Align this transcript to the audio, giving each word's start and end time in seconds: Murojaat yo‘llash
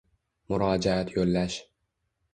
Murojaat 0.53 1.13
yo‘llash 1.19 1.61